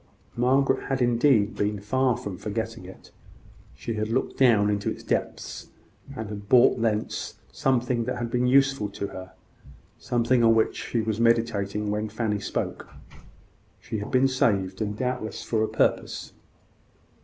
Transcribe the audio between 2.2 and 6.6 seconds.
forgetting it. She had looked down into its depths, and had